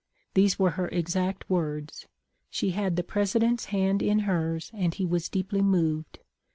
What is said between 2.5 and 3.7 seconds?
had the President's